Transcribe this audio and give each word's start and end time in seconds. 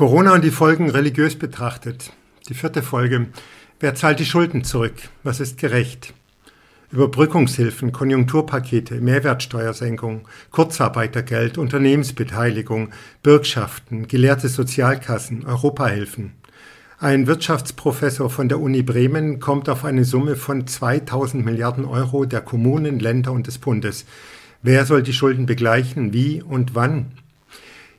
Corona 0.00 0.32
und 0.32 0.42
die 0.42 0.50
Folgen 0.50 0.88
religiös 0.88 1.36
betrachtet. 1.36 2.10
Die 2.48 2.54
vierte 2.54 2.80
Folge. 2.80 3.26
Wer 3.80 3.94
zahlt 3.94 4.18
die 4.18 4.24
Schulden 4.24 4.64
zurück? 4.64 4.94
Was 5.24 5.40
ist 5.40 5.58
gerecht? 5.58 6.14
Überbrückungshilfen, 6.90 7.92
Konjunkturpakete, 7.92 8.98
Mehrwertsteuersenkung, 9.02 10.26
Kurzarbeitergeld, 10.52 11.58
Unternehmensbeteiligung, 11.58 12.92
Bürgschaften, 13.22 14.08
gelehrte 14.08 14.48
Sozialkassen, 14.48 15.44
Europahilfen. 15.44 16.32
Ein 16.98 17.26
Wirtschaftsprofessor 17.26 18.30
von 18.30 18.48
der 18.48 18.58
Uni 18.58 18.82
Bremen 18.82 19.38
kommt 19.38 19.68
auf 19.68 19.84
eine 19.84 20.06
Summe 20.06 20.36
von 20.36 20.66
2000 20.66 21.44
Milliarden 21.44 21.84
Euro 21.84 22.24
der 22.24 22.40
Kommunen, 22.40 23.00
Länder 23.00 23.32
und 23.32 23.48
des 23.48 23.58
Bundes. 23.58 24.06
Wer 24.62 24.86
soll 24.86 25.02
die 25.02 25.12
Schulden 25.12 25.44
begleichen? 25.44 26.14
Wie 26.14 26.40
und 26.40 26.74
wann? 26.74 27.12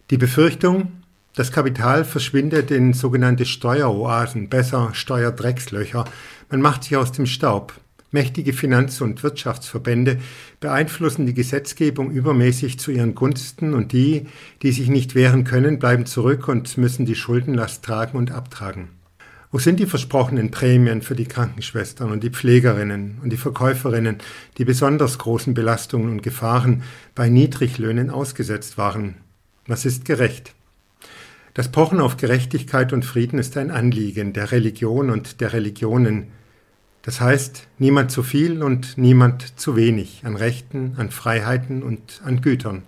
Die 0.10 0.18
Befürchtung, 0.18 0.94
das 1.34 1.54
Kapital 1.54 2.04
verschwindet 2.04 2.72
in 2.72 2.94
sogenannte 2.94 3.46
Steueroasen, 3.46 4.50
besser 4.50 4.90
Steuerdreckslöcher. 4.94 6.04
Man 6.50 6.62
macht 6.62 6.84
sich 6.84 6.98
aus 6.98 7.14
dem 7.14 7.26
Staub. 7.26 7.74
Mächtige 8.12 8.52
Finanz- 8.52 9.00
und 9.00 9.24
Wirtschaftsverbände 9.24 10.20
beeinflussen 10.60 11.26
die 11.26 11.34
Gesetzgebung 11.34 12.12
übermäßig 12.12 12.78
zu 12.78 12.92
ihren 12.92 13.16
Gunsten 13.16 13.74
und 13.74 13.94
die, 13.94 14.28
die 14.62 14.74
sich 14.74 14.90
nicht 14.90 15.16
wehren 15.16 15.46
können, 15.46 15.80
bleiben 15.80 16.06
zurück 16.06 16.50
und 16.50 16.78
müssen 16.78 17.06
die 17.06 17.16
Schuldenlast 17.16 17.86
tragen 17.86 18.18
und 18.18 18.32
abtragen. 18.32 18.90
Wo 19.54 19.60
sind 19.60 19.80
die 19.80 19.86
versprochenen 19.86 20.52
Prämien 20.52 21.02
für 21.02 21.16
die 21.16 21.26
Krankenschwestern 21.26 22.12
und 22.12 22.24
die 22.24 22.30
Pflegerinnen 22.30 23.20
und 23.24 23.30
die 23.32 23.38
Verkäuferinnen, 23.38 24.18
die 24.58 24.66
besonders 24.66 25.18
großen 25.18 25.54
Belastungen 25.54 26.12
und 26.12 26.24
Gefahren 26.24 26.84
bei 27.16 27.30
Niedriglöhnen 27.30 28.10
ausgesetzt 28.10 28.78
waren? 28.78 29.16
Was 29.68 29.86
ist 29.86 30.04
gerecht? 30.04 30.54
Das 31.54 31.70
Pochen 31.70 32.00
auf 32.00 32.16
Gerechtigkeit 32.16 32.94
und 32.94 33.04
Frieden 33.04 33.38
ist 33.38 33.58
ein 33.58 33.72
Anliegen 33.72 34.32
der 34.32 34.54
Religion 34.54 35.10
und 35.10 35.42
der 35.42 35.52
Religionen. 35.52 36.28
Das 37.02 37.20
heißt, 37.20 37.68
niemand 37.78 38.10
zu 38.10 38.24
viel 38.24 38.64
und 38.64 38.98
niemand 38.98 39.60
zu 39.60 39.76
wenig 39.76 40.22
an 40.24 40.38
Rechten, 40.38 40.94
an 40.96 41.12
Freiheiten 41.12 41.84
und 41.84 42.22
an 42.24 42.40
Gütern. 42.40 42.84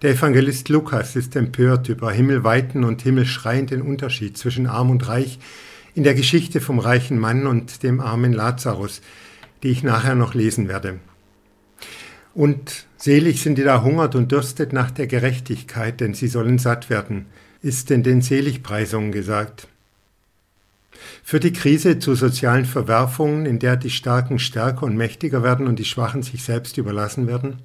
Der 0.00 0.12
Evangelist 0.12 0.70
Lukas 0.70 1.16
ist 1.16 1.36
empört 1.36 1.90
über 1.90 2.10
himmelweiten 2.10 2.82
und 2.82 3.02
himmelschreienden 3.02 3.82
Unterschied 3.82 4.38
zwischen 4.38 4.66
arm 4.66 4.88
und 4.88 5.06
reich 5.06 5.38
in 5.94 6.02
der 6.02 6.14
Geschichte 6.14 6.62
vom 6.62 6.78
reichen 6.78 7.18
Mann 7.18 7.46
und 7.46 7.82
dem 7.82 8.00
armen 8.00 8.32
Lazarus, 8.32 9.02
die 9.62 9.68
ich 9.68 9.82
nachher 9.82 10.14
noch 10.14 10.32
lesen 10.32 10.68
werde. 10.68 10.98
Und 12.32 12.86
selig 12.96 13.42
sind 13.42 13.58
die 13.58 13.64
da 13.64 13.82
hungert 13.82 14.14
und 14.14 14.32
dürstet 14.32 14.72
nach 14.72 14.90
der 14.90 15.06
Gerechtigkeit, 15.06 16.00
denn 16.00 16.14
sie 16.14 16.28
sollen 16.28 16.58
satt 16.58 16.88
werden 16.88 17.26
ist 17.66 17.90
in 17.90 18.04
den 18.04 18.22
Seligpreisungen 18.22 19.10
gesagt. 19.10 19.66
Für 21.24 21.40
die 21.40 21.52
Krise 21.52 21.98
zu 21.98 22.14
sozialen 22.14 22.64
Verwerfungen, 22.64 23.44
in 23.44 23.58
der 23.58 23.76
die 23.76 23.90
Starken 23.90 24.38
stärker 24.38 24.84
und 24.84 24.96
mächtiger 24.96 25.42
werden 25.42 25.66
und 25.66 25.80
die 25.80 25.84
Schwachen 25.84 26.22
sich 26.22 26.44
selbst 26.44 26.78
überlassen 26.78 27.26
werden? 27.26 27.56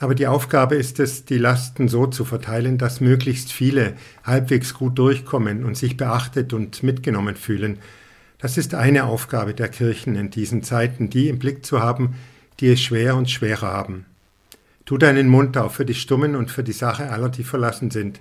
Aber 0.00 0.14
die 0.14 0.26
Aufgabe 0.26 0.76
ist 0.76 0.98
es, 0.98 1.26
die 1.26 1.36
Lasten 1.36 1.88
so 1.88 2.06
zu 2.06 2.24
verteilen, 2.24 2.78
dass 2.78 3.02
möglichst 3.02 3.52
viele 3.52 3.94
halbwegs 4.24 4.72
gut 4.72 4.98
durchkommen 4.98 5.64
und 5.64 5.76
sich 5.76 5.98
beachtet 5.98 6.54
und 6.54 6.82
mitgenommen 6.82 7.36
fühlen. 7.36 7.78
Das 8.38 8.56
ist 8.56 8.74
eine 8.74 9.04
Aufgabe 9.04 9.52
der 9.52 9.68
Kirchen 9.68 10.16
in 10.16 10.30
diesen 10.30 10.62
Zeiten, 10.62 11.10
die 11.10 11.28
im 11.28 11.38
Blick 11.38 11.66
zu 11.66 11.80
haben, 11.80 12.14
die 12.60 12.72
es 12.72 12.80
schwer 12.80 13.14
und 13.14 13.30
schwerer 13.30 13.68
haben. 13.68 14.06
Tu 14.86 14.96
deinen 14.96 15.28
Mund 15.28 15.58
auf 15.58 15.74
für 15.74 15.84
die 15.84 15.94
Stummen 15.94 16.34
und 16.34 16.50
für 16.50 16.64
die 16.64 16.72
Sache 16.72 17.10
aller, 17.10 17.28
die 17.28 17.44
verlassen 17.44 17.90
sind. 17.90 18.20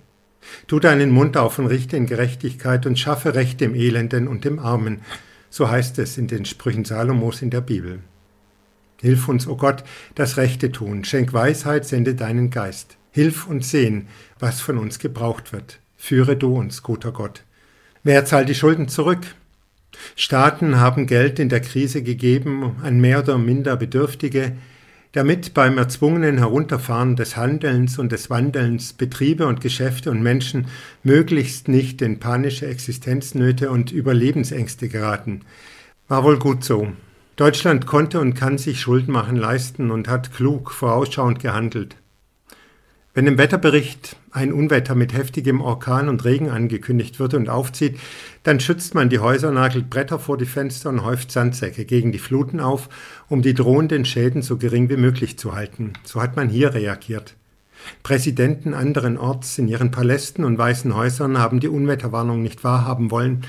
Tu 0.67 0.79
deinen 0.79 1.11
Mund 1.11 1.37
auf 1.37 1.59
und 1.59 1.67
richte 1.67 1.97
in 1.97 2.05
Gerechtigkeit 2.05 2.85
und 2.85 2.99
schaffe 2.99 3.35
Recht 3.35 3.61
dem 3.61 3.75
Elenden 3.75 4.27
und 4.27 4.45
dem 4.45 4.59
Armen. 4.59 5.01
So 5.49 5.69
heißt 5.69 5.99
es 5.99 6.17
in 6.17 6.27
den 6.27 6.45
Sprüchen 6.45 6.85
Salomos 6.85 7.41
in 7.41 7.49
der 7.49 7.61
Bibel. 7.61 7.99
Hilf 9.01 9.27
uns, 9.27 9.47
o 9.47 9.51
oh 9.51 9.57
Gott, 9.57 9.83
das 10.15 10.37
Rechte 10.37 10.71
tun. 10.71 11.03
Schenk 11.03 11.33
Weisheit, 11.33 11.85
sende 11.85 12.15
deinen 12.15 12.49
Geist. 12.49 12.97
Hilf 13.11 13.47
uns 13.47 13.69
sehen, 13.69 14.07
was 14.39 14.61
von 14.61 14.77
uns 14.77 14.97
gebraucht 14.97 15.53
wird. 15.53 15.79
Führe 15.97 16.35
du 16.35 16.57
uns, 16.57 16.83
guter 16.83 17.11
Gott. 17.11 17.43
Wer 18.03 18.25
zahlt 18.25 18.49
die 18.49 18.55
Schulden 18.55 18.87
zurück? 18.87 19.21
Staaten 20.15 20.79
haben 20.79 21.05
Geld 21.05 21.39
in 21.39 21.49
der 21.49 21.61
Krise 21.61 22.01
gegeben 22.01 22.77
an 22.81 22.99
mehr 22.99 23.19
oder 23.19 23.37
minder 23.37 23.75
Bedürftige, 23.77 24.53
damit 25.13 25.53
beim 25.53 25.77
erzwungenen 25.77 26.39
Herunterfahren 26.39 27.15
des 27.15 27.37
Handelns 27.37 27.99
und 27.99 28.11
des 28.11 28.29
Wandelns 28.29 28.93
Betriebe 28.93 29.47
und 29.47 29.61
Geschäfte 29.61 30.09
und 30.11 30.21
Menschen 30.21 30.67
möglichst 31.03 31.67
nicht 31.67 32.01
in 32.01 32.19
panische 32.19 32.65
Existenznöte 32.65 33.69
und 33.69 33.91
Überlebensängste 33.91 34.89
geraten. 34.89 35.41
War 36.07 36.23
wohl 36.23 36.39
gut 36.39 36.63
so. 36.63 36.91
Deutschland 37.35 37.85
konnte 37.85 38.19
und 38.19 38.33
kann 38.33 38.57
sich 38.57 38.81
Schulden 38.81 39.11
machen 39.11 39.37
leisten 39.37 39.91
und 39.91 40.07
hat 40.07 40.33
klug 40.33 40.71
vorausschauend 40.71 41.39
gehandelt. 41.39 41.95
Wenn 43.15 43.27
im 43.27 43.37
Wetterbericht 43.37 44.15
ein 44.31 44.51
Unwetter 44.51 44.95
mit 44.95 45.13
heftigem 45.13 45.61
Orkan 45.61 46.09
und 46.09 46.25
Regen 46.25 46.49
angekündigt 46.49 47.19
wird 47.19 47.35
und 47.35 47.47
aufzieht, 47.47 47.99
dann 48.41 48.59
schützt 48.59 48.95
man 48.95 49.09
die 49.09 49.19
Häuser, 49.19 49.51
nagelt 49.51 49.91
Bretter 49.91 50.17
vor 50.17 50.35
die 50.35 50.47
Fenster 50.47 50.89
und 50.89 51.03
häuft 51.03 51.31
Sandsäcke 51.31 51.85
gegen 51.85 52.11
die 52.11 52.17
Fluten 52.17 52.59
auf, 52.59 52.89
um 53.29 53.43
die 53.43 53.53
drohenden 53.53 54.03
Schäden 54.05 54.41
so 54.41 54.57
gering 54.57 54.89
wie 54.89 54.97
möglich 54.97 55.37
zu 55.37 55.53
halten. 55.53 55.93
So 56.03 56.23
hat 56.23 56.35
man 56.35 56.49
hier 56.49 56.73
reagiert. 56.73 57.35
Präsidenten 58.01 58.73
anderen 58.73 59.17
Orts 59.19 59.59
in 59.59 59.67
ihren 59.67 59.91
Palästen 59.91 60.43
und 60.43 60.57
weißen 60.57 60.95
Häusern 60.95 61.37
haben 61.37 61.59
die 61.59 61.67
Unwetterwarnung 61.67 62.41
nicht 62.41 62.63
wahrhaben 62.63 63.11
wollen 63.11 63.45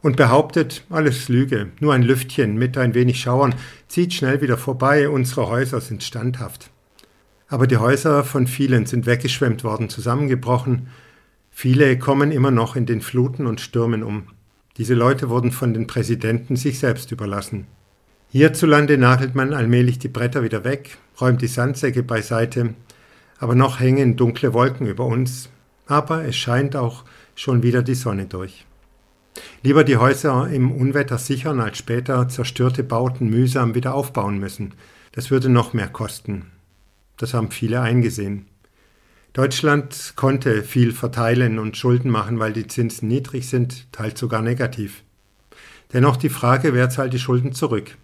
und 0.00 0.16
behauptet, 0.16 0.84
alles 0.90 1.28
Lüge, 1.28 1.70
nur 1.80 1.92
ein 1.92 2.02
Lüftchen 2.02 2.56
mit 2.56 2.78
ein 2.78 2.94
wenig 2.94 3.20
Schauern 3.20 3.56
zieht 3.88 4.14
schnell 4.14 4.42
wieder 4.42 4.58
vorbei, 4.58 5.08
unsere 5.08 5.48
Häuser 5.48 5.80
sind 5.80 6.04
standhaft. 6.04 6.70
Aber 7.48 7.66
die 7.66 7.78
Häuser 7.78 8.24
von 8.24 8.46
vielen 8.46 8.86
sind 8.86 9.06
weggeschwemmt 9.06 9.64
worden, 9.64 9.88
zusammengebrochen. 9.88 10.88
Viele 11.50 11.98
kommen 11.98 12.30
immer 12.30 12.50
noch 12.50 12.76
in 12.76 12.86
den 12.86 13.00
Fluten 13.00 13.46
und 13.46 13.60
Stürmen 13.60 14.02
um. 14.02 14.24
Diese 14.76 14.94
Leute 14.94 15.28
wurden 15.28 15.50
von 15.50 15.74
den 15.74 15.86
Präsidenten 15.86 16.56
sich 16.56 16.78
selbst 16.78 17.10
überlassen. 17.10 17.66
Hierzulande 18.30 18.98
nagelt 18.98 19.34
man 19.34 19.54
allmählich 19.54 19.98
die 19.98 20.08
Bretter 20.08 20.42
wieder 20.42 20.62
weg, 20.62 20.98
räumt 21.20 21.40
die 21.40 21.46
Sandsäcke 21.46 22.02
beiseite, 22.02 22.74
aber 23.38 23.54
noch 23.54 23.80
hängen 23.80 24.16
dunkle 24.16 24.52
Wolken 24.52 24.86
über 24.86 25.06
uns, 25.06 25.48
aber 25.86 26.24
es 26.24 26.36
scheint 26.36 26.76
auch 26.76 27.04
schon 27.34 27.62
wieder 27.62 27.82
die 27.82 27.94
Sonne 27.94 28.26
durch. 28.26 28.66
Lieber 29.62 29.82
die 29.82 29.96
Häuser 29.96 30.48
im 30.48 30.70
Unwetter 30.70 31.16
sichern, 31.16 31.60
als 31.60 31.78
später 31.78 32.28
zerstörte 32.28 32.84
Bauten 32.84 33.30
mühsam 33.30 33.74
wieder 33.74 33.94
aufbauen 33.94 34.38
müssen. 34.38 34.74
Das 35.12 35.30
würde 35.30 35.48
noch 35.48 35.72
mehr 35.72 35.88
kosten. 35.88 36.46
Das 37.18 37.34
haben 37.34 37.50
viele 37.50 37.80
eingesehen. 37.80 38.46
Deutschland 39.34 40.14
konnte 40.16 40.62
viel 40.62 40.92
verteilen 40.92 41.58
und 41.58 41.76
Schulden 41.76 42.10
machen, 42.10 42.38
weil 42.38 42.52
die 42.52 42.66
Zinsen 42.66 43.08
niedrig 43.08 43.48
sind, 43.48 43.92
teils 43.92 44.18
sogar 44.18 44.40
negativ. 44.40 45.04
Dennoch 45.92 46.16
die 46.16 46.28
Frage, 46.28 46.74
wer 46.74 46.90
zahlt 46.90 47.12
die 47.12 47.18
Schulden 47.18 47.52
zurück? 47.52 47.96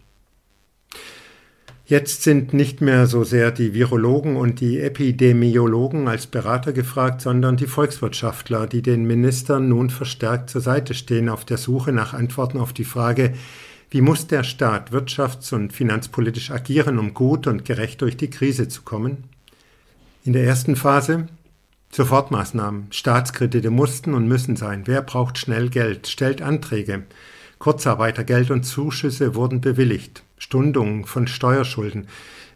Jetzt 1.86 2.22
sind 2.22 2.54
nicht 2.54 2.80
mehr 2.80 3.06
so 3.06 3.25
sehr 3.25 3.50
die 3.50 3.75
Virologen 3.75 4.36
und 4.36 4.60
die 4.60 4.80
Epidemiologen 4.80 6.08
als 6.08 6.26
Berater 6.26 6.72
gefragt, 6.72 7.20
sondern 7.20 7.58
die 7.58 7.66
Volkswirtschaftler, 7.66 8.66
die 8.66 8.81
den 8.81 9.04
Ministern 9.04 9.69
nun 9.69 9.91
verstärkt 9.91 10.48
zur 10.48 10.62
Seite 10.62 10.94
stehen 10.94 11.28
auf 11.28 11.44
der 11.44 11.58
Suche 11.58 11.92
nach 11.92 12.14
Antworten 12.14 12.58
auf 12.58 12.72
die 12.72 12.84
Frage, 12.84 13.34
wie 13.94 14.00
muss 14.00 14.27
der 14.27 14.43
Staat 14.43 14.91
wirtschafts- 14.91 15.55
und 15.55 15.72
finanzpolitisch 15.72 16.50
agieren, 16.50 16.99
um 16.99 17.15
gut 17.15 17.47
und 17.47 17.65
gerecht 17.65 18.00
durch 18.00 18.16
die 18.16 18.28
Krise 18.28 18.66
zu 18.66 18.82
kommen? 18.82 19.22
In 20.25 20.32
der 20.32 20.43
ersten 20.43 20.75
Phase 20.75 21.28
Sofortmaßnahmen. 21.93 22.88
Staatskredite 22.91 23.71
mussten 23.71 24.15
und 24.15 24.27
müssen 24.27 24.56
sein. 24.56 24.82
Wer 24.87 25.00
braucht 25.00 25.38
schnell 25.38 25.70
Geld? 25.70 26.08
Stellt 26.08 26.43
Anträge. 26.43 27.05
Kurzarbeitergeld 27.61 28.50
und 28.50 28.64
Zuschüsse 28.64 29.37
wurden 29.37 29.61
bewilligt. 29.61 30.25
Stundungen 30.38 31.05
von 31.05 31.29
Steuerschulden. 31.29 32.08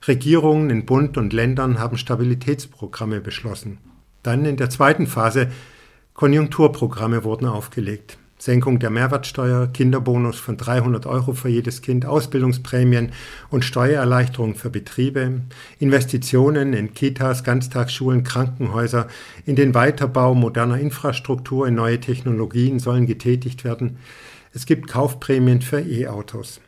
Regierungen 0.08 0.70
in 0.70 0.86
Bund 0.86 1.16
und 1.16 1.32
Ländern 1.32 1.78
haben 1.78 1.98
Stabilitätsprogramme 1.98 3.20
beschlossen. 3.20 3.78
Dann 4.24 4.44
in 4.44 4.56
der 4.56 4.70
zweiten 4.70 5.06
Phase 5.06 5.52
Konjunkturprogramme 6.14 7.22
wurden 7.22 7.46
aufgelegt. 7.46 8.18
Senkung 8.38 8.78
der 8.78 8.90
Mehrwertsteuer, 8.90 9.66
Kinderbonus 9.66 10.38
von 10.38 10.56
300 10.56 11.06
Euro 11.06 11.32
für 11.32 11.48
jedes 11.48 11.82
Kind, 11.82 12.06
Ausbildungsprämien 12.06 13.10
und 13.50 13.64
Steuererleichterung 13.64 14.54
für 14.54 14.70
Betriebe, 14.70 15.40
Investitionen 15.80 16.72
in 16.72 16.94
Kitas, 16.94 17.42
Ganztagsschulen, 17.42 18.22
Krankenhäuser, 18.22 19.08
in 19.44 19.56
den 19.56 19.74
Weiterbau 19.74 20.34
moderner 20.34 20.78
Infrastruktur, 20.78 21.66
in 21.66 21.74
neue 21.74 22.00
Technologien 22.00 22.78
sollen 22.78 23.06
getätigt 23.06 23.64
werden. 23.64 23.98
Es 24.54 24.66
gibt 24.66 24.88
Kaufprämien 24.88 25.60
für 25.60 25.80
E-Autos. 25.80 26.60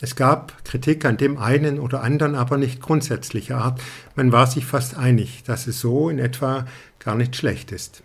Es 0.00 0.16
gab 0.16 0.64
Kritik 0.64 1.04
an 1.04 1.16
dem 1.16 1.38
einen 1.38 1.78
oder 1.78 2.02
anderen, 2.02 2.36
aber 2.36 2.56
nicht 2.56 2.80
grundsätzlicher 2.80 3.58
Art. 3.58 3.80
Man 4.14 4.32
war 4.32 4.46
sich 4.46 4.64
fast 4.64 4.96
einig, 4.96 5.42
dass 5.44 5.66
es 5.66 5.80
so 5.80 6.08
in 6.08 6.20
etwa 6.20 6.66
gar 7.00 7.16
nicht 7.16 7.36
schlecht 7.36 7.72
ist. 7.72 8.02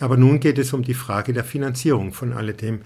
Aber 0.00 0.16
nun 0.16 0.40
geht 0.40 0.58
es 0.58 0.72
um 0.72 0.82
die 0.82 0.94
Frage 0.94 1.32
der 1.32 1.44
Finanzierung 1.44 2.12
von 2.12 2.32
alledem. 2.32 2.80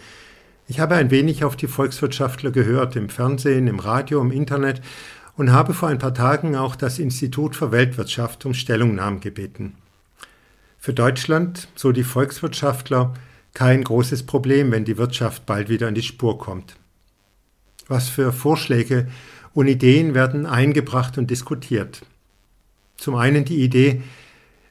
Ich 0.67 0.81
habe 0.81 0.97
ein 0.97 1.11
wenig 1.11 1.45
auf 1.45 1.57
die 1.57 1.67
Volkswirtschaftler 1.67 2.51
gehört, 2.51 2.95
im 2.97 3.09
Fernsehen, 3.09 3.67
im 3.67 3.79
Radio, 3.79 4.21
im 4.21 4.31
Internet 4.31 4.83
und 5.37 5.53
habe 5.53 5.73
vor 5.73 5.89
ein 5.89 5.99
paar 5.99 6.13
Tagen 6.13 6.57
auch 6.57 6.77
das 6.77 6.99
Institut 6.99 7.57
für 7.57 7.73
Weltwirtschaft 7.73 8.45
um 8.45 8.53
Stellungnahmen 8.53 9.21
gebeten. 9.21 9.75
Für 10.79 10.93
Deutschland, 10.93 11.69
so 11.75 11.93
die 11.93 12.05
Volkswirtschaftler, 12.05 13.15
kein 13.55 13.83
großes 13.83 14.25
Problem, 14.25 14.71
wenn 14.71 14.85
die 14.85 14.99
Wirtschaft 14.99 15.47
bald 15.47 15.69
wieder 15.69 15.89
in 15.89 15.95
die 15.95 16.03
Spur 16.03 16.39
kommt. 16.39 16.77
Was 17.89 18.09
für 18.09 18.33
Vorschläge 18.33 19.09
und 19.55 19.67
Ideen 19.67 20.15
werden 20.15 20.45
eingebracht 20.45 21.17
und 21.19 21.31
diskutiert. 21.31 22.03
Zum 22.97 23.15
einen 23.15 23.45
die 23.45 23.63
Idee, 23.63 24.03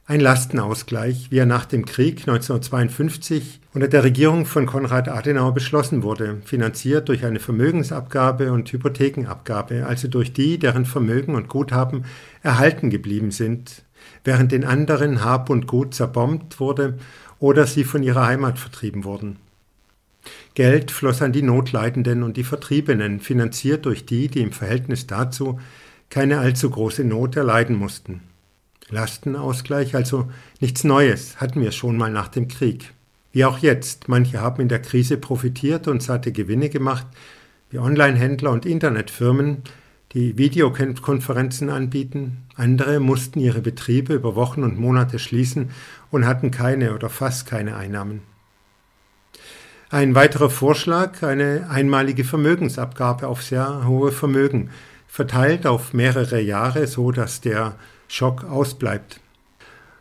ein 0.08 0.20
Lastenausgleich, 0.20 1.30
wie 1.30 1.36
er 1.36 1.44
nach 1.44 1.66
dem 1.66 1.84
Krieg 1.84 2.20
1952 2.20 3.60
unter 3.74 3.88
der 3.88 4.04
Regierung 4.04 4.46
von 4.46 4.64
Konrad 4.64 5.06
Adenauer 5.06 5.52
beschlossen 5.52 6.02
wurde, 6.02 6.38
finanziert 6.46 7.10
durch 7.10 7.26
eine 7.26 7.40
Vermögensabgabe 7.40 8.50
und 8.50 8.72
Hypothekenabgabe, 8.72 9.84
also 9.86 10.08
durch 10.08 10.32
die, 10.32 10.58
deren 10.58 10.86
Vermögen 10.86 11.34
und 11.34 11.48
Guthaben 11.48 12.06
erhalten 12.42 12.88
geblieben 12.88 13.32
sind, 13.32 13.82
während 14.24 14.50
den 14.50 14.64
anderen 14.64 15.22
Hab 15.22 15.50
und 15.50 15.66
Gut 15.66 15.94
zerbombt 15.94 16.58
wurde 16.58 16.96
oder 17.38 17.66
sie 17.66 17.84
von 17.84 18.02
ihrer 18.02 18.26
Heimat 18.26 18.58
vertrieben 18.58 19.04
wurden. 19.04 19.36
Geld 20.54 20.90
floss 20.90 21.20
an 21.20 21.32
die 21.32 21.42
Notleidenden 21.42 22.22
und 22.22 22.38
die 22.38 22.44
Vertriebenen, 22.44 23.20
finanziert 23.20 23.84
durch 23.84 24.06
die, 24.06 24.28
die 24.28 24.40
im 24.40 24.52
Verhältnis 24.52 25.06
dazu 25.06 25.60
keine 26.08 26.38
allzu 26.38 26.70
große 26.70 27.04
Not 27.04 27.36
erleiden 27.36 27.76
mussten. 27.76 28.22
Lastenausgleich, 28.90 29.94
also 29.94 30.28
nichts 30.60 30.84
Neues, 30.84 31.40
hatten 31.40 31.60
wir 31.60 31.72
schon 31.72 31.96
mal 31.96 32.10
nach 32.10 32.28
dem 32.28 32.48
Krieg. 32.48 32.92
Wie 33.32 33.44
auch 33.44 33.58
jetzt, 33.58 34.08
manche 34.08 34.40
haben 34.40 34.62
in 34.62 34.68
der 34.68 34.80
Krise 34.80 35.16
profitiert 35.16 35.88
und 35.88 36.02
satte 36.02 36.32
Gewinne 36.32 36.70
gemacht, 36.70 37.06
wie 37.70 37.78
Onlinehändler 37.78 38.50
und 38.50 38.64
Internetfirmen, 38.64 39.62
die 40.12 40.38
Videokonferenzen 40.38 41.68
anbieten. 41.68 42.38
Andere 42.56 42.98
mussten 42.98 43.40
ihre 43.40 43.60
Betriebe 43.60 44.14
über 44.14 44.34
Wochen 44.34 44.62
und 44.62 44.78
Monate 44.78 45.18
schließen 45.18 45.70
und 46.10 46.26
hatten 46.26 46.50
keine 46.50 46.94
oder 46.94 47.10
fast 47.10 47.46
keine 47.46 47.76
Einnahmen. 47.76 48.22
Ein 49.90 50.14
weiterer 50.14 50.50
Vorschlag, 50.50 51.22
eine 51.22 51.68
einmalige 51.70 52.24
Vermögensabgabe 52.24 53.26
auf 53.26 53.42
sehr 53.42 53.86
hohe 53.86 54.12
Vermögen, 54.12 54.70
verteilt 55.06 55.66
auf 55.66 55.94
mehrere 55.94 56.40
Jahre, 56.40 56.86
so 56.86 57.10
dass 57.10 57.40
der 57.40 57.74
Schock 58.08 58.44
ausbleibt. 58.44 59.20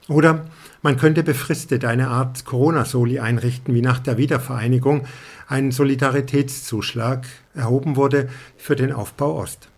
Oder 0.07 0.45
man 0.81 0.98
könnte 0.98 1.21
befristet 1.21 1.83
eine 1.83 2.07
Art 2.07 2.45
Corona-Soli 2.45 3.19
einrichten, 3.19 3.74
wie 3.74 3.81
nach 3.81 4.00
der 4.00 4.18
Wiedervereinigung 4.18 5.06
ein 5.48 5.71
Solidaritätszuschlag 5.71 7.25
erhoben 7.54 7.95
wurde 7.95 8.30
für 8.57 8.75
den 8.75 8.94
Aufbau 8.94 9.38
Ost. 9.38 9.69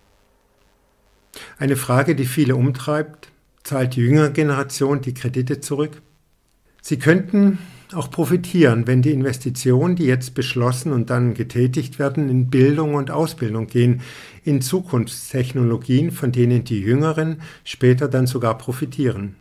Eine 1.57 1.75
Frage, 1.75 2.15
die 2.15 2.25
viele 2.25 2.55
umtreibt, 2.55 3.29
zahlt 3.63 3.95
die 3.95 4.01
jüngere 4.01 4.29
Generation 4.29 5.01
die 5.01 5.13
Kredite 5.13 5.61
zurück? 5.61 6.01
Sie 6.81 6.99
könnten 6.99 7.59
auch 7.93 8.11
profitieren, 8.11 8.87
wenn 8.87 9.01
die 9.01 9.11
Investitionen, 9.11 9.95
die 9.95 10.05
jetzt 10.05 10.35
beschlossen 10.35 10.91
und 10.91 11.09
dann 11.09 11.33
getätigt 11.33 11.99
werden, 11.99 12.29
in 12.29 12.49
Bildung 12.49 12.93
und 12.93 13.11
Ausbildung 13.11 13.67
gehen, 13.67 14.01
in 14.43 14.61
Zukunftstechnologien, 14.61 16.11
von 16.11 16.31
denen 16.31 16.63
die 16.63 16.79
Jüngeren 16.79 17.41
später 17.63 18.07
dann 18.07 18.27
sogar 18.27 18.57
profitieren. 18.57 19.35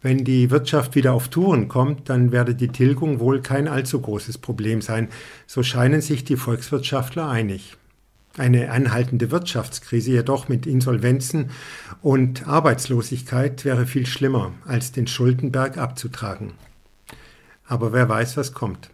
Wenn 0.00 0.24
die 0.24 0.50
Wirtschaft 0.50 0.96
wieder 0.96 1.12
auf 1.12 1.28
Touren 1.28 1.68
kommt, 1.68 2.08
dann 2.08 2.32
werde 2.32 2.56
die 2.56 2.68
Tilgung 2.68 3.20
wohl 3.20 3.40
kein 3.40 3.68
allzu 3.68 4.00
großes 4.00 4.38
Problem 4.38 4.82
sein, 4.82 5.08
so 5.46 5.62
scheinen 5.62 6.00
sich 6.00 6.24
die 6.24 6.36
Volkswirtschaftler 6.36 7.28
einig. 7.28 7.76
Eine 8.36 8.70
anhaltende 8.70 9.30
Wirtschaftskrise 9.30 10.12
jedoch 10.12 10.48
mit 10.48 10.66
Insolvenzen 10.66 11.50
und 12.00 12.48
Arbeitslosigkeit 12.48 13.64
wäre 13.64 13.86
viel 13.86 14.06
schlimmer, 14.06 14.52
als 14.66 14.90
den 14.90 15.06
Schuldenberg 15.06 15.76
abzutragen. 15.76 16.52
Aber 17.72 17.94
wer 17.94 18.06
weiß, 18.06 18.36
was 18.36 18.52
kommt. 18.52 18.90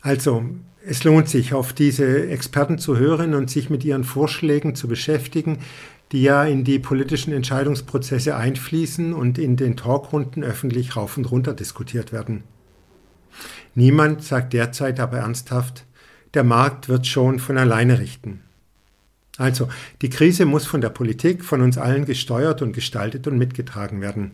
Also, 0.00 0.46
es 0.82 1.04
lohnt 1.04 1.28
sich, 1.28 1.52
auf 1.52 1.74
diese 1.74 2.30
Experten 2.30 2.78
zu 2.78 2.96
hören 2.96 3.34
und 3.34 3.50
sich 3.50 3.68
mit 3.68 3.84
ihren 3.84 4.02
Vorschlägen 4.02 4.74
zu 4.74 4.88
beschäftigen, 4.88 5.58
die 6.10 6.22
ja 6.22 6.42
in 6.42 6.64
die 6.64 6.78
politischen 6.78 7.34
Entscheidungsprozesse 7.34 8.34
einfließen 8.34 9.12
und 9.12 9.36
in 9.36 9.58
den 9.58 9.76
Talkrunden 9.76 10.42
öffentlich 10.42 10.96
rauf 10.96 11.18
und 11.18 11.30
runter 11.30 11.52
diskutiert 11.52 12.14
werden. 12.14 12.44
Niemand 13.74 14.24
sagt 14.24 14.54
derzeit 14.54 14.98
aber 14.98 15.18
ernsthaft, 15.18 15.84
der 16.32 16.44
Markt 16.44 16.88
wird 16.88 17.06
schon 17.06 17.40
von 17.40 17.58
alleine 17.58 17.98
richten. 17.98 18.40
Also, 19.36 19.68
die 20.00 20.08
Krise 20.08 20.46
muss 20.46 20.64
von 20.64 20.80
der 20.80 20.88
Politik, 20.88 21.44
von 21.44 21.60
uns 21.60 21.76
allen 21.76 22.06
gesteuert 22.06 22.62
und 22.62 22.72
gestaltet 22.72 23.26
und 23.26 23.36
mitgetragen 23.36 24.00
werden. 24.00 24.30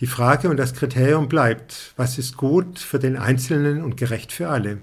Die 0.00 0.06
Frage 0.06 0.48
und 0.48 0.56
das 0.56 0.72
Kriterium 0.72 1.28
bleibt, 1.28 1.92
was 1.96 2.16
ist 2.16 2.38
gut 2.38 2.78
für 2.78 2.98
den 2.98 3.18
Einzelnen 3.18 3.84
und 3.84 3.98
gerecht 3.98 4.32
für 4.32 4.48
alle? 4.48 4.78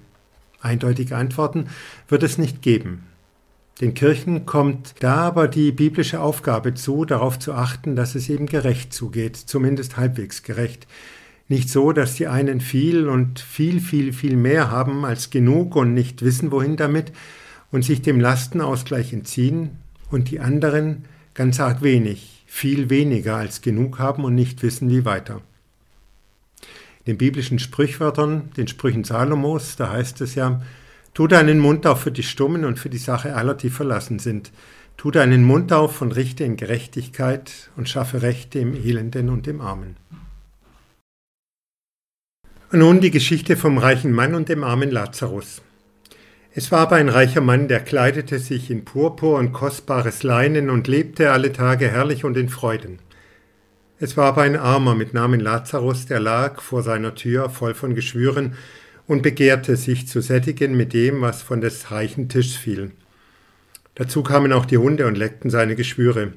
Eindeutige 0.60 1.16
Antworten 1.16 1.66
wird 2.08 2.22
es 2.22 2.38
nicht 2.38 2.62
geben. 2.62 3.04
Den 3.80 3.94
Kirchen 3.94 4.46
kommt 4.46 4.94
da 5.00 5.16
aber 5.16 5.48
die 5.48 5.72
biblische 5.72 6.20
Aufgabe 6.20 6.74
zu, 6.74 7.04
darauf 7.04 7.38
zu 7.38 7.52
achten, 7.52 7.96
dass 7.96 8.14
es 8.14 8.28
eben 8.28 8.46
gerecht 8.46 8.92
zugeht, 8.92 9.36
zumindest 9.36 9.96
halbwegs 9.96 10.44
gerecht. 10.44 10.86
Nicht 11.48 11.68
so, 11.68 11.92
dass 11.92 12.14
die 12.14 12.28
einen 12.28 12.60
viel 12.60 13.08
und 13.08 13.40
viel, 13.40 13.80
viel, 13.80 14.12
viel 14.12 14.36
mehr 14.36 14.70
haben 14.70 15.04
als 15.04 15.30
genug 15.30 15.74
und 15.74 15.94
nicht 15.94 16.22
wissen, 16.22 16.52
wohin 16.52 16.76
damit 16.76 17.12
und 17.72 17.84
sich 17.84 18.02
dem 18.02 18.20
Lastenausgleich 18.20 19.12
entziehen 19.12 19.78
und 20.10 20.30
die 20.30 20.38
anderen 20.38 21.06
ganz 21.34 21.58
arg 21.58 21.82
wenig, 21.82 22.37
viel 22.48 22.90
weniger 22.90 23.36
als 23.36 23.60
genug 23.60 23.98
haben 23.98 24.24
und 24.24 24.34
nicht 24.34 24.62
wissen, 24.62 24.90
wie 24.90 25.04
weiter. 25.04 25.42
Den 27.06 27.18
biblischen 27.18 27.58
Sprichwörtern, 27.58 28.50
den 28.56 28.66
Sprüchen 28.66 29.04
Salomos, 29.04 29.76
da 29.76 29.92
heißt 29.92 30.20
es 30.22 30.34
ja, 30.34 30.60
tu 31.14 31.26
deinen 31.26 31.60
Mund 31.60 31.86
auf 31.86 32.00
für 32.00 32.10
die 32.10 32.22
Stummen 32.22 32.64
und 32.64 32.78
für 32.78 32.88
die 32.88 32.98
Sache 32.98 33.36
aller, 33.36 33.54
die 33.54 33.70
verlassen 33.70 34.18
sind. 34.18 34.50
Tu 34.96 35.10
deinen 35.10 35.44
Mund 35.44 35.72
auf 35.72 36.02
und 36.02 36.16
richte 36.16 36.42
in 36.42 36.56
Gerechtigkeit 36.56 37.70
und 37.76 37.88
schaffe 37.88 38.22
Rechte 38.22 38.58
im 38.58 38.74
Elenden 38.74 39.28
und 39.28 39.46
im 39.46 39.60
Armen. 39.60 39.96
Und 42.72 42.80
nun 42.80 43.00
die 43.00 43.10
Geschichte 43.10 43.56
vom 43.56 43.78
reichen 43.78 44.12
Mann 44.12 44.34
und 44.34 44.48
dem 44.48 44.64
armen 44.64 44.90
Lazarus. 44.90 45.62
Es 46.58 46.72
war 46.72 46.80
aber 46.80 46.96
ein 46.96 47.08
reicher 47.08 47.40
Mann, 47.40 47.68
der 47.68 47.78
kleidete 47.78 48.40
sich 48.40 48.68
in 48.68 48.84
Purpur 48.84 49.38
und 49.38 49.52
kostbares 49.52 50.24
Leinen 50.24 50.70
und 50.70 50.88
lebte 50.88 51.30
alle 51.30 51.52
Tage 51.52 51.86
herrlich 51.86 52.24
und 52.24 52.36
in 52.36 52.48
Freuden. 52.48 52.98
Es 54.00 54.16
war 54.16 54.26
aber 54.26 54.42
ein 54.42 54.56
Armer 54.56 54.96
mit 54.96 55.14
Namen 55.14 55.38
Lazarus, 55.38 56.06
der 56.06 56.18
lag 56.18 56.60
vor 56.60 56.82
seiner 56.82 57.14
Tür 57.14 57.48
voll 57.48 57.74
von 57.74 57.94
Geschwüren 57.94 58.54
und 59.06 59.22
begehrte 59.22 59.76
sich 59.76 60.08
zu 60.08 60.20
sättigen 60.20 60.76
mit 60.76 60.92
dem, 60.94 61.20
was 61.20 61.42
von 61.42 61.60
des 61.60 61.92
reichen 61.92 62.28
Tischs 62.28 62.56
fiel. 62.56 62.90
Dazu 63.94 64.24
kamen 64.24 64.52
auch 64.52 64.66
die 64.66 64.78
Hunde 64.78 65.06
und 65.06 65.16
leckten 65.16 65.50
seine 65.50 65.76
Geschwüre. 65.76 66.32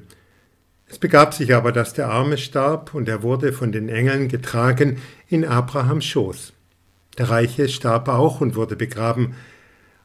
Es 0.86 0.98
begab 0.98 1.34
sich 1.34 1.52
aber, 1.52 1.72
dass 1.72 1.94
der 1.94 2.10
Arme 2.10 2.38
starb, 2.38 2.94
und 2.94 3.08
er 3.08 3.24
wurde 3.24 3.52
von 3.52 3.72
den 3.72 3.88
Engeln 3.88 4.28
getragen 4.28 4.98
in 5.26 5.44
Abrahams 5.44 6.04
Schoß. 6.04 6.52
Der 7.18 7.28
Reiche 7.28 7.68
starb 7.68 8.06
auch 8.06 8.40
und 8.40 8.54
wurde 8.54 8.76
begraben, 8.76 9.34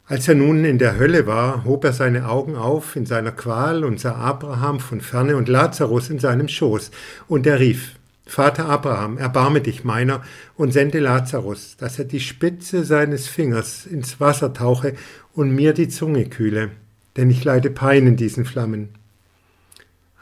als 0.08 0.26
er 0.26 0.34
nun 0.34 0.64
in 0.64 0.78
der 0.78 0.98
Hölle 0.98 1.26
war, 1.26 1.64
hob 1.64 1.84
er 1.84 1.92
seine 1.92 2.28
Augen 2.28 2.56
auf 2.56 2.96
in 2.96 3.04
seiner 3.04 3.30
Qual 3.30 3.84
und 3.84 4.00
sah 4.00 4.14
Abraham 4.14 4.80
von 4.80 5.02
ferne 5.02 5.36
und 5.36 5.48
Lazarus 5.48 6.08
in 6.08 6.18
seinem 6.18 6.48
Schoß, 6.48 6.90
und 7.28 7.46
er 7.46 7.60
rief, 7.60 7.92
Vater 8.26 8.66
Abraham, 8.66 9.18
erbarme 9.18 9.60
dich 9.60 9.84
meiner 9.84 10.22
und 10.56 10.72
sende 10.72 10.98
Lazarus, 10.98 11.76
dass 11.76 11.98
er 11.98 12.06
die 12.06 12.20
Spitze 12.20 12.84
seines 12.84 13.26
Fingers 13.26 13.86
ins 13.86 14.18
Wasser 14.18 14.52
tauche 14.52 14.94
und 15.34 15.54
mir 15.54 15.74
die 15.74 15.88
Zunge 15.88 16.26
kühle, 16.26 16.70
denn 17.16 17.30
ich 17.30 17.44
leide 17.44 17.70
Pein 17.70 18.06
in 18.06 18.16
diesen 18.16 18.44
Flammen. 18.46 18.90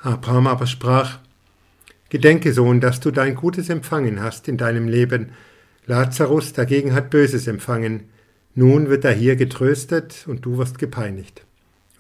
Abraham 0.02 0.49
aber 0.49 0.66
sprach, 0.66 1.19
Gedenke, 2.09 2.52
Sohn, 2.52 2.81
dass 2.81 3.00
du 3.00 3.11
dein 3.11 3.35
Gutes 3.35 3.69
empfangen 3.69 4.21
hast 4.21 4.49
in 4.49 4.57
deinem 4.57 4.88
Leben, 4.88 5.31
Lazarus 5.87 6.52
dagegen 6.52 6.93
hat 6.93 7.11
Böses 7.11 7.47
empfangen, 7.47 8.05
nun 8.56 8.88
wird 8.88 9.04
er 9.04 9.12
hier 9.12 9.36
getröstet 9.36 10.25
und 10.26 10.44
du 10.44 10.56
wirst 10.56 10.78
gepeinigt. 10.78 11.44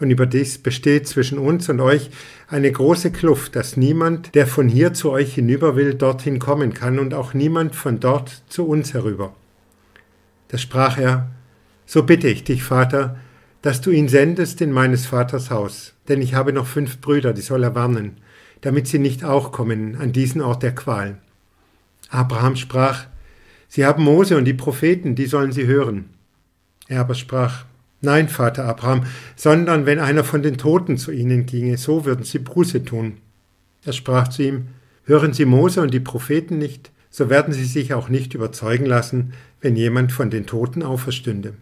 Und 0.00 0.10
überdies 0.10 0.58
besteht 0.58 1.06
zwischen 1.06 1.38
uns 1.38 1.68
und 1.68 1.80
euch 1.80 2.10
eine 2.48 2.72
große 2.72 3.12
Kluft, 3.12 3.56
dass 3.56 3.76
niemand, 3.76 4.34
der 4.34 4.46
von 4.46 4.68
hier 4.68 4.94
zu 4.94 5.10
euch 5.10 5.34
hinüber 5.34 5.76
will, 5.76 5.94
dorthin 5.94 6.38
kommen 6.38 6.74
kann 6.74 6.98
und 6.98 7.14
auch 7.14 7.34
niemand 7.34 7.74
von 7.76 8.00
dort 8.00 8.42
zu 8.48 8.66
uns 8.66 8.94
herüber. 8.94 9.34
Da 10.48 10.58
sprach 10.58 10.98
er, 10.98 11.30
so 11.84 12.02
bitte 12.02 12.28
ich 12.28 12.42
dich, 12.42 12.62
Vater, 12.62 13.18
dass 13.60 13.82
du 13.82 13.90
ihn 13.90 14.08
sendest 14.08 14.60
in 14.62 14.72
meines 14.72 15.06
Vaters 15.06 15.50
Haus, 15.50 15.94
denn 16.08 16.22
ich 16.22 16.34
habe 16.34 16.52
noch 16.52 16.66
fünf 16.66 17.00
Brüder, 17.00 17.32
die 17.32 17.42
soll 17.42 17.64
er 17.64 17.74
warnen, 17.74 18.16
damit 18.62 18.86
sie 18.86 18.98
nicht 18.98 19.24
auch 19.24 19.52
kommen 19.52 19.96
an 19.96 20.12
diesen 20.12 20.40
Ort 20.40 20.62
der 20.62 20.74
Qual. 20.74 21.18
Abraham 22.08 22.56
sprach, 22.56 23.06
Sie 23.68 23.84
haben 23.84 24.04
Mose 24.04 24.38
und 24.38 24.44
die 24.44 24.54
Propheten, 24.54 25.16
die 25.16 25.26
sollen 25.26 25.52
Sie 25.52 25.66
hören. 25.66 26.15
Er 26.88 27.00
aber 27.00 27.14
sprach, 27.14 27.64
Nein, 28.02 28.28
Vater 28.28 28.64
Abraham, 28.66 29.04
sondern 29.36 29.86
wenn 29.86 29.98
einer 29.98 30.22
von 30.22 30.42
den 30.42 30.58
Toten 30.58 30.98
zu 30.98 31.10
ihnen 31.10 31.46
ginge, 31.46 31.78
so 31.78 32.04
würden 32.04 32.24
sie 32.24 32.38
Buße 32.38 32.84
tun. 32.84 33.18
Er 33.84 33.92
sprach 33.92 34.28
zu 34.28 34.42
ihm, 34.42 34.68
Hören 35.04 35.32
Sie 35.32 35.44
Mose 35.44 35.82
und 35.82 35.94
die 35.94 36.00
Propheten 36.00 36.58
nicht, 36.58 36.90
so 37.10 37.30
werden 37.30 37.54
Sie 37.54 37.64
sich 37.64 37.94
auch 37.94 38.08
nicht 38.08 38.34
überzeugen 38.34 38.86
lassen, 38.86 39.34
wenn 39.60 39.76
jemand 39.76 40.10
von 40.10 40.30
den 40.30 40.46
Toten 40.46 40.82
auferstünde. 40.82 41.54